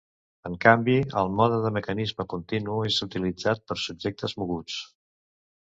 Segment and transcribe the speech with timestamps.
[0.49, 4.85] En canvi, el mode de mecanisme continu és utilitzat per subjectes moguts.